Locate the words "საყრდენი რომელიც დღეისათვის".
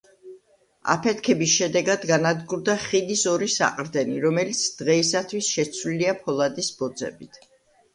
3.59-5.55